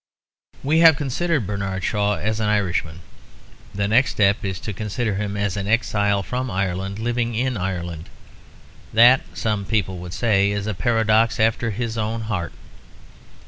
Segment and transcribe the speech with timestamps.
[0.63, 3.01] We have considered Bernard Shaw as an Irishman.
[3.75, 8.09] The next step is to consider him as an exile from Ireland living in Ireland;
[8.91, 12.53] that, some people would say, is a paradox after his own heart.